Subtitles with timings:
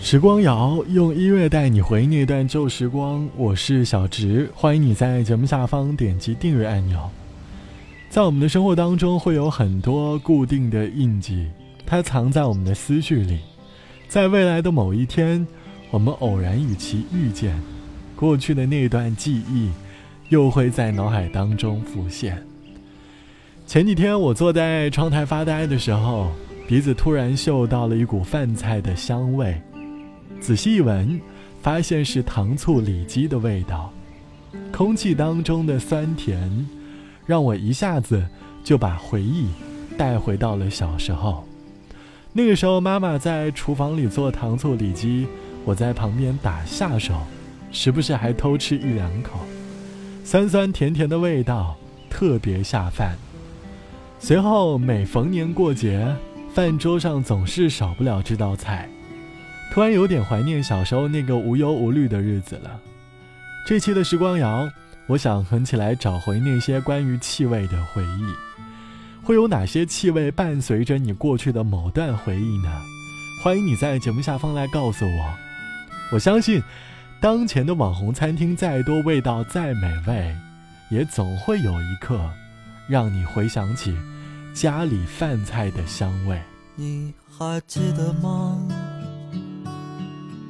[0.00, 7.10] 时光谣用音乐带你回那段旧时光，我是小植，欢迎你在节目下方点击订阅按钮。
[8.08, 11.48] 在我们的生活当中，会有很多固定的印记，
[11.84, 13.40] 它藏在我们的思绪里。
[14.08, 15.46] 在未来的某一天，
[15.90, 17.60] 我们偶然与其遇见，
[18.16, 19.68] 过去的那段记忆，
[20.30, 22.42] 又会在脑海当中浮现。
[23.66, 26.32] 前几天我坐在窗台发呆的时候，
[26.68, 29.58] 鼻子突然嗅到了一股饭菜的香味。
[30.38, 31.18] 仔细一闻，
[31.62, 33.90] 发现是糖醋里脊的味道。
[34.70, 36.68] 空气当中的酸甜，
[37.24, 38.22] 让我一下子
[38.62, 39.46] 就把回忆
[39.96, 41.42] 带回到了小时候。
[42.34, 45.26] 那个时候，妈妈在厨房里做糖醋里脊，
[45.64, 47.14] 我在旁边打下手，
[47.72, 49.38] 时不时还偷吃一两口，
[50.22, 51.74] 酸酸甜甜的味道
[52.10, 53.16] 特别下饭。
[54.18, 56.14] 随后，每逢年过节，
[56.58, 58.88] 饭桌上总是少不了这道菜。
[59.70, 62.80] 突然有点怀念小时候那个无忧无虑的日子了。
[63.64, 64.68] 这期的时光谣，
[65.06, 68.34] 我想横起来找回那些关于气味的回忆。
[69.22, 72.68] 会有哪些气味伴随着你过去的某段回忆呢？
[73.40, 75.34] 欢迎你在节目下方来告诉我。
[76.10, 76.60] 我相信，
[77.20, 80.34] 当前的网红餐厅再多，味道再美味，
[80.90, 82.18] 也总会有一刻，
[82.88, 83.96] 让你回想起
[84.52, 86.36] 家里饭菜的香味。
[86.80, 88.56] 你还记得吗？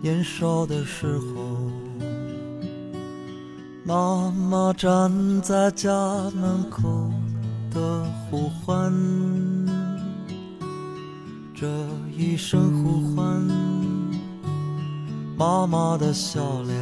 [0.00, 1.70] 年少的时候，
[3.84, 5.90] 妈妈站在家
[6.30, 7.10] 门口
[7.70, 8.90] 的呼唤，
[11.54, 11.68] 这
[12.16, 13.42] 一声呼唤，
[15.36, 16.74] 妈妈的笑脸，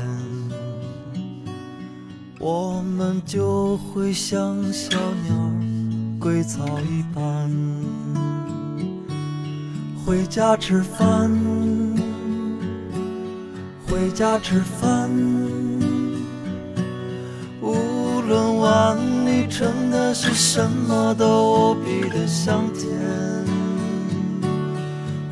[2.39, 5.35] 我们就会像小鸟
[6.21, 7.51] 归巢一般，
[10.13, 11.31] 回家吃饭。
[13.89, 15.09] 回家吃饭，
[17.63, 22.91] 无论碗里盛的是什么，都无比的香甜。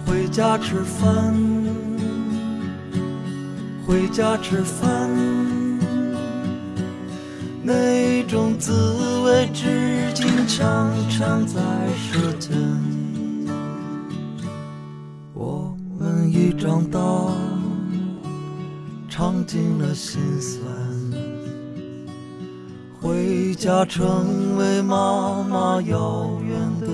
[0.06, 1.34] 回家吃饭，
[3.86, 5.10] 回家吃饭，
[7.62, 8.72] 那种滋
[9.26, 11.60] 味至今常常在
[11.98, 12.99] 舌尖。
[16.90, 17.00] 已长大。
[19.08, 20.62] 尝尽了心酸，
[23.00, 26.86] 回家成为妈妈遥远的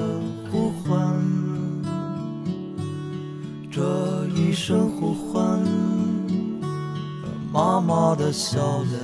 [0.50, 1.00] 呼唤。
[3.70, 5.60] 这一声呼唤，
[7.52, 9.00] 妈妈的笑脸，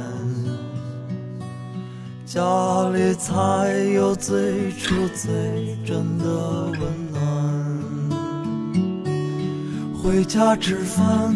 [2.25, 6.25] 家里才有最初最真的
[6.72, 6.81] 温
[7.12, 7.12] 暖。
[10.02, 11.32] 回家吃饭。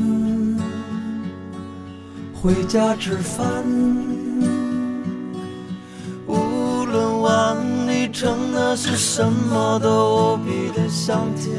[2.34, 3.64] 回家吃饭，
[6.26, 7.56] 无论碗
[7.86, 11.54] 里盛的是什么，都无比的香甜。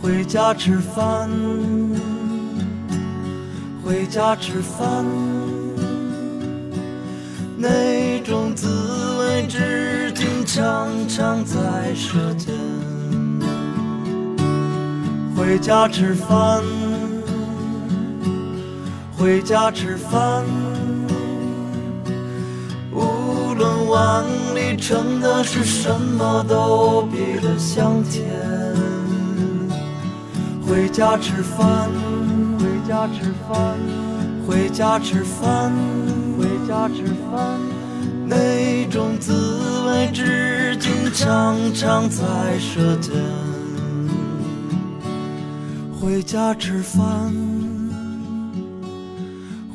[0.00, 1.28] 回家吃饭，
[3.84, 5.04] 回家吃饭，
[7.56, 8.68] 那种滋
[9.18, 12.54] 味至今常常在舌尖。
[15.40, 16.62] 回家吃饭。
[19.16, 20.44] 回家吃饭，
[22.92, 24.22] 无论碗
[24.54, 28.22] 里盛的是什么，都比的香甜。
[30.68, 31.88] 回家吃饭，
[32.58, 33.78] 回家吃饭，
[34.46, 35.72] 回家吃饭，
[36.38, 37.02] 回家吃
[37.32, 37.58] 饭，
[38.26, 39.32] 那种滋
[39.86, 42.24] 味至今常常在
[42.58, 43.14] 舌尖。
[46.00, 47.30] 回家吃饭。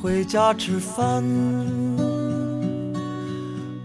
[0.01, 1.23] 回家吃饭，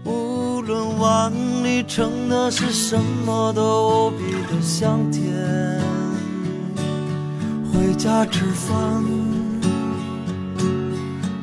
[0.03, 1.31] 无论碗
[1.63, 5.23] 里盛的是什么，都无比的香甜。
[7.71, 9.03] 回家吃饭，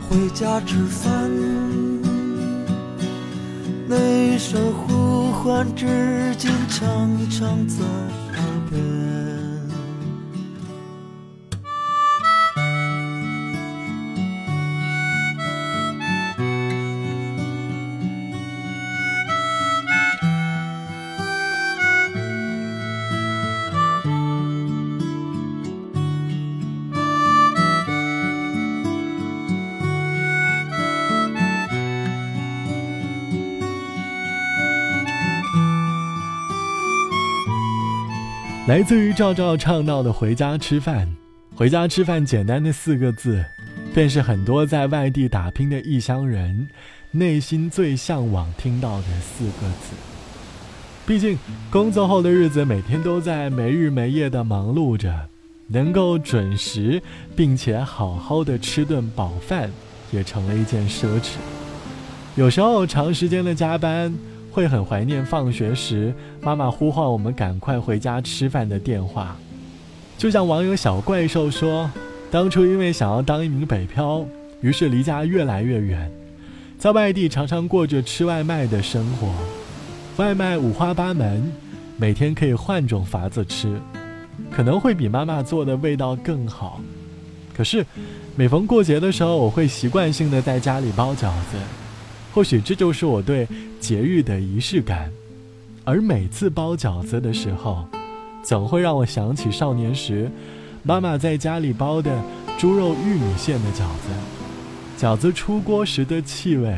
[0.09, 1.31] 回家吃饭，
[3.87, 9.08] 那声呼唤至今常常在耳边。
[38.69, 41.09] 来自于赵赵唱到的“回家吃饭
[41.57, 43.43] ”，“回家吃饭”简单的四个字，
[43.95, 46.69] 便是很多在外地打拼的异乡人
[47.13, 49.97] 内心最向往听到的四个字。
[51.07, 51.39] 毕竟，
[51.71, 55.31] 工作后的日子每天都在没日没夜的忙碌着，
[55.69, 57.03] 能够准时
[57.35, 59.71] 并且好好的吃顿饱饭，
[60.13, 61.37] 也成了一件奢侈。
[62.35, 64.15] 有时候长时间的加班。
[64.59, 66.13] 会很怀念放学时
[66.43, 69.37] 妈妈呼唤我们赶快回家吃饭的电话，
[70.17, 71.89] 就像网友小怪兽说，
[72.29, 74.25] 当初因为想要当一名北漂，
[74.61, 76.11] 于是离家越来越远，
[76.77, 79.33] 在外地常常过着吃外卖的生活，
[80.17, 81.53] 外卖五花八门，
[81.97, 83.81] 每天可以换种法子吃，
[84.51, 86.81] 可能会比妈妈做的味道更好，
[87.57, 87.87] 可是
[88.35, 91.57] 每逢过节的时候，我会习惯性的在家里包饺子。
[92.35, 93.49] 或许这就是我对
[93.81, 95.11] 节日的仪式感，
[95.85, 97.85] 而每次包饺子的时候，
[98.45, 100.31] 总会让我想起少年时
[100.83, 102.23] 妈妈在家里包的
[102.57, 104.09] 猪肉玉米馅的饺子。
[104.97, 106.77] 饺子出锅时的气味，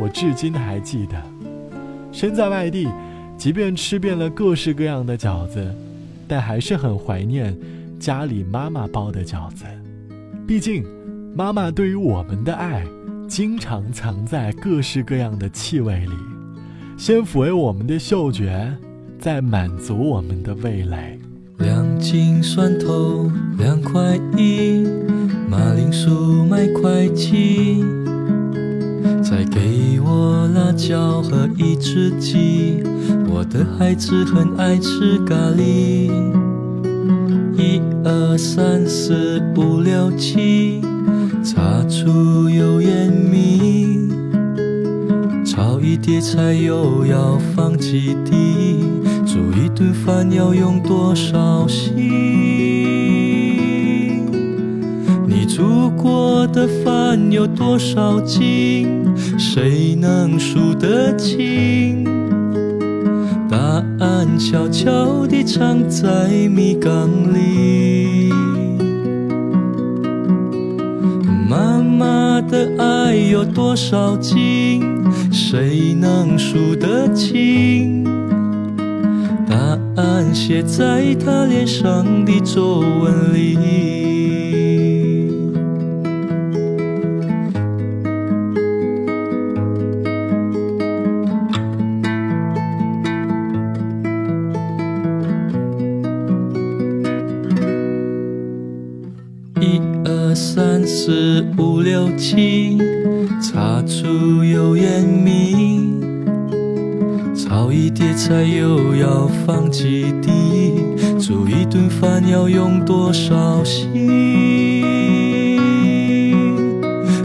[0.00, 1.22] 我至今还记得。
[2.12, 2.88] 身在外地，
[3.36, 5.74] 即便吃遍了各式各样的饺子，
[6.26, 7.56] 但还是很怀念
[8.00, 9.64] 家里妈妈包的饺子。
[10.46, 10.84] 毕竟，
[11.34, 12.84] 妈妈对于我们的爱。
[13.28, 16.14] 经常藏在各式各样的气味里，
[16.96, 18.74] 先抚慰我们的嗅觉，
[19.18, 21.20] 再满足我们的味蕾。
[21.58, 24.82] 两斤蒜头两块一，
[25.46, 27.84] 马铃薯买块七，
[29.22, 32.82] 再给我辣椒和一只鸡。
[33.28, 36.10] 我的孩子很爱吃咖喱。
[37.58, 40.80] 一二三四五六七。
[41.50, 44.10] 擦出油盐米，
[45.46, 48.84] 炒一碟菜又要放几滴，
[49.24, 51.96] 煮一顿饭要用多少心？
[55.26, 59.02] 你煮过的饭有多少斤？
[59.38, 62.04] 谁能数得清？
[63.48, 63.56] 答
[64.00, 68.27] 案悄悄地藏在米缸里。
[71.48, 74.82] 妈妈的爱有多少斤？
[75.32, 78.04] 谁能数得清？
[79.48, 79.56] 答
[79.96, 83.97] 案写在她脸上的皱纹里。
[101.58, 102.78] 五六七，
[103.42, 105.98] 擦出油盐米，
[107.34, 110.30] 炒一碟菜又要放几滴，
[111.18, 113.90] 煮一顿饭要用多少心？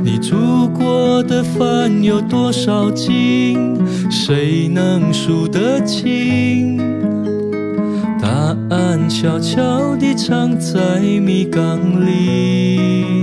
[0.03, 3.77] 你煮过的饭有多少斤？
[4.09, 6.79] 谁能数得清？
[8.19, 13.22] 答案悄悄地藏在米缸里。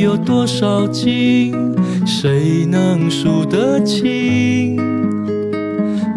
[0.00, 1.52] 有多少斤？
[2.06, 4.76] 谁能数得清？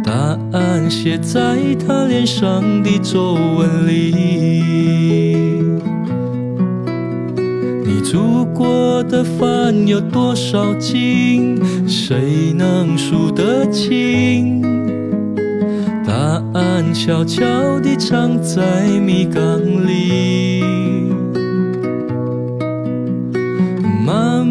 [0.03, 0.13] 答
[0.51, 4.13] 案写在她脸上的皱纹里。
[7.85, 11.59] 你煮过的饭有多少斤？
[11.87, 14.61] 谁能数得清？
[16.05, 16.13] 答
[16.53, 17.43] 案悄悄
[17.81, 18.61] 地藏在
[18.99, 19.41] 米缸
[19.85, 20.46] 里。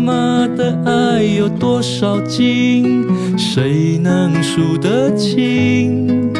[0.06, 3.04] 妈的爱有多少斤？
[3.36, 6.32] 谁能数得清？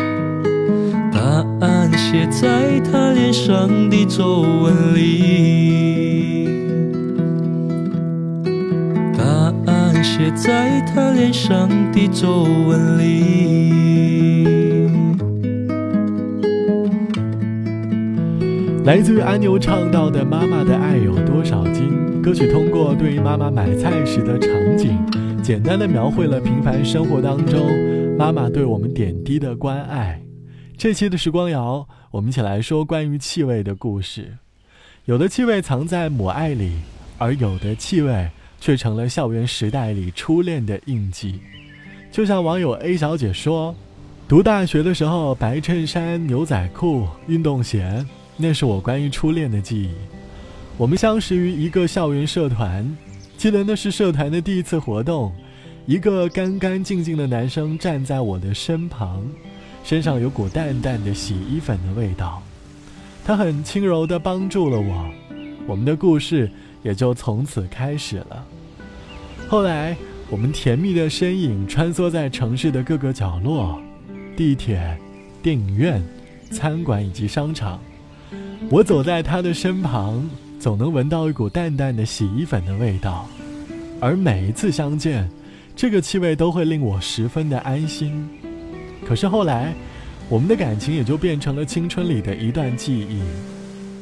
[1.13, 1.19] 答
[1.61, 6.49] 案写在她脸上的皱纹里。
[9.19, 13.05] 答案写在她脸上的皱纹里。
[18.85, 21.83] 来自于阿牛唱到的《妈妈的爱有多少斤》。
[22.27, 24.99] 歌曲通过对于妈妈买菜时的场景，
[25.45, 27.71] 简单的描绘了平凡生活当中
[28.19, 30.21] 妈妈对我们点滴的关爱。
[30.77, 34.39] 这期的时光谣，我们一起来说关于气味的故事。
[35.05, 36.73] 有的气味藏在母爱里，
[37.17, 38.29] 而有的气味
[38.61, 41.39] 却成了校园时代里初恋的印记。
[42.11, 43.73] 就像网友 A 小姐说
[44.27, 48.05] ：“读大学的时候，白衬衫、牛仔裤、运动鞋，
[48.37, 49.91] 那是我关于初恋的记忆。”
[50.79, 52.87] 我们相识于一个校园社团，
[53.39, 55.33] 记得那是社团的第一次活动，
[55.87, 59.27] 一个干干净净的男生站在我的身旁，
[59.83, 62.43] 身上有股淡淡的洗衣粉的味道。
[63.25, 65.07] 他很轻柔地帮助了我，
[65.67, 66.51] 我们的故事
[66.83, 68.45] 也就从此开始了。
[69.49, 69.97] 后来，
[70.29, 73.81] 我们甜蜜的身影穿梭在城市的各个角落，
[74.37, 74.95] 地铁、
[75.43, 76.05] 电影院、
[76.51, 77.81] 餐馆以及商场。
[78.69, 83.29] 我走在他的身旁，总能闻到一股淡淡的洗衣粉的味道，
[84.01, 85.29] 而每一次相见，
[85.75, 88.29] 这个气味都会令我十分的安心。
[89.07, 89.75] 可是后来。
[90.29, 93.23] 我们的感情也就变成了青春里的一段记忆。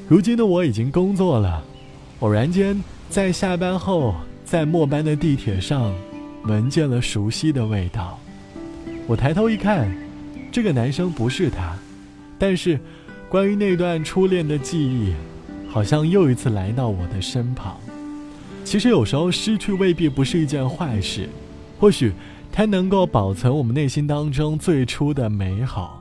[0.09, 1.63] 如今的我已经工作了，
[2.21, 5.95] 偶然间在下班后，在末班的地铁上，
[6.45, 8.19] 闻见了熟悉的味道。
[9.07, 9.95] 我抬头一看，
[10.51, 11.77] 这个男生不是他，
[12.39, 12.81] 但是
[13.29, 15.13] 关于那段初恋的记忆，
[15.75, 17.77] 好像又一次来到我的身旁。
[18.65, 21.29] 其实有时候失去未必不是一件坏事，
[21.81, 22.13] 或许
[22.53, 26.01] 它能够保存我们内心当中最初的美好。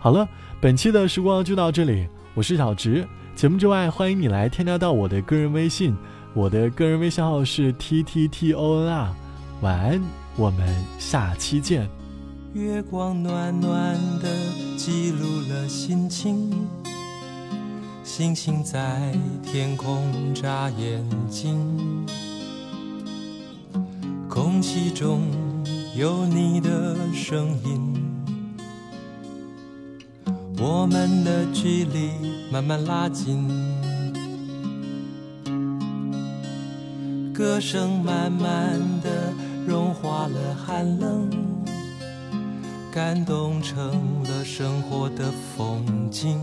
[0.00, 0.28] 好了，
[0.60, 3.06] 本期的时光就到这里，我是小直。
[3.36, 5.96] 节目之外，欢迎你来添加到我的个人微信，
[6.34, 9.14] 我的个人微信号是 t t t o n r。
[9.60, 10.02] 晚安，
[10.36, 11.88] 我们下期见。
[12.54, 14.28] 月光暖暖的
[14.76, 16.50] 记录了心情，
[18.22, 19.12] 星星在
[19.42, 22.06] 天空眨眼睛，
[24.28, 25.22] 空气中
[25.96, 27.92] 有你的声音。
[30.56, 32.12] 我们的距离
[32.48, 33.48] 慢慢拉近，
[37.34, 39.32] 歌声慢慢的
[39.66, 41.28] 融化了寒冷，
[42.92, 45.24] 感动成了生活的
[45.56, 46.38] 风景。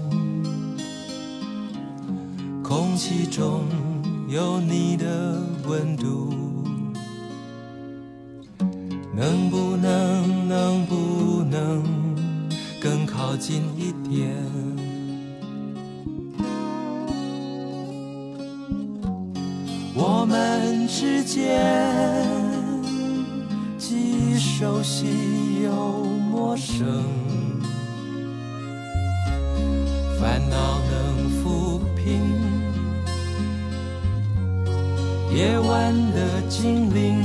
[2.69, 3.63] 空气中
[4.27, 6.31] 有你的温度，
[9.11, 11.83] 能不能，能不能？
[12.79, 14.35] 更靠近一点，
[19.95, 21.59] 我们之间
[23.79, 25.07] 既熟悉
[25.63, 25.71] 又
[26.31, 27.03] 陌生，
[30.21, 30.78] 烦恼
[35.33, 37.23] 夜晚的精灵，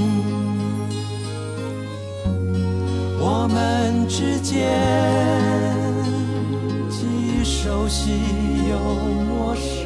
[3.20, 4.70] 我们之间
[6.90, 7.24] 既。
[7.44, 8.10] 熟悉
[8.68, 8.78] 又
[9.24, 9.84] 陌生，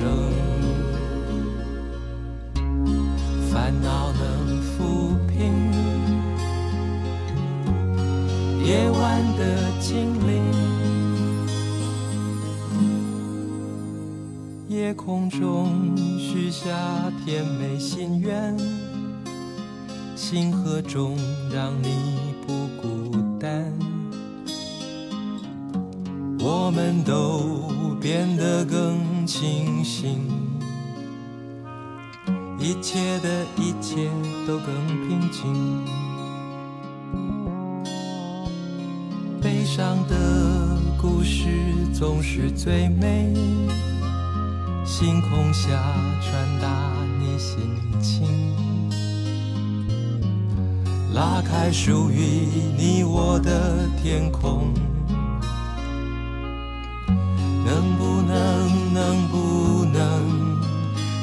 [14.88, 16.72] 夜空中许下
[17.22, 18.56] 甜美心愿，
[20.16, 21.14] 星河中
[21.52, 21.90] 让你
[22.46, 23.70] 不孤单。
[26.40, 27.68] 我们都
[28.00, 30.26] 变得更清醒，
[32.58, 34.08] 一切的一切
[34.46, 34.74] 都更
[35.06, 35.84] 平静。
[39.42, 41.44] 悲伤的故事
[41.92, 43.34] 总是最美，
[45.00, 45.70] 星空下
[46.20, 46.68] 传达
[47.20, 48.26] 你心情，
[51.14, 54.74] 拉开属于你我的天空。
[57.64, 60.02] 能不能，能不能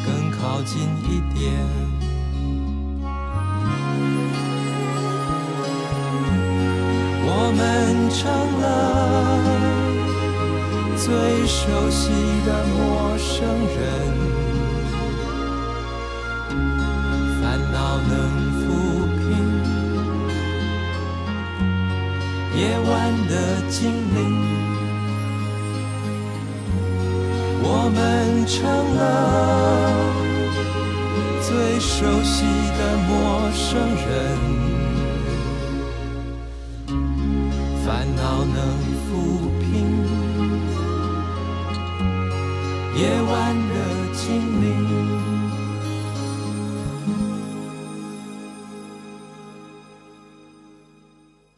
[0.06, 1.52] 更靠近一点？
[7.28, 8.24] 我们成
[8.62, 8.64] 了
[11.06, 11.14] 最
[11.46, 12.10] 熟悉
[12.48, 13.46] 的陌生
[13.76, 13.78] 人，
[17.40, 17.78] 烦恼
[18.10, 18.12] 能
[18.58, 18.60] 抚
[19.20, 19.22] 平
[22.58, 22.60] 夜
[22.90, 22.90] 晚
[23.28, 23.34] 的
[23.70, 23.78] 精
[24.16, 24.18] 灵。
[27.62, 28.02] 我们
[28.48, 28.58] 成
[28.96, 29.00] 了
[31.40, 31.48] 最
[31.80, 31.94] 熟
[32.24, 32.36] 悉
[32.80, 33.14] 的陌
[33.54, 34.10] 生人，
[37.86, 38.58] 烦恼能
[42.98, 44.66] 夜晚的精灵。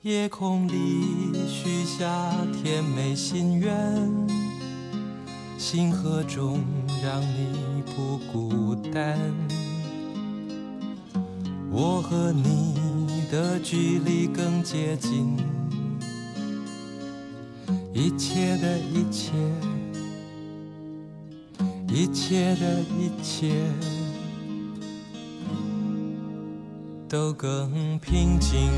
[0.02, 3.72] 夜空里许下甜美心愿。
[5.60, 6.64] 星河中，
[7.04, 9.20] 让你不孤单。
[11.70, 12.74] 我和你
[13.32, 15.38] 的距离更接近，
[17.94, 19.32] 一切的一切，
[21.90, 23.50] 一切的一切，
[27.08, 28.70] 都更平静。